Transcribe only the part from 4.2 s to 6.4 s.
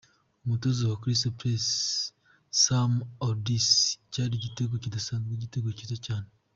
igitego kidasanzwe, igitego cyiza cyane.